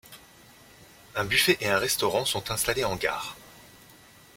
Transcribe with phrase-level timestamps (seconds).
[1.13, 3.35] Un buffet et un restaurant sont installés en gare.